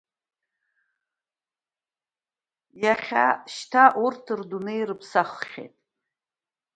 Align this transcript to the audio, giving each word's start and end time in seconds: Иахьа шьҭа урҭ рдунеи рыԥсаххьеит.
Иахьа 2.83 3.25
шьҭа 3.53 3.83
урҭ 4.03 4.25
рдунеи 4.39 4.81
рыԥсаххьеит. 4.89 5.73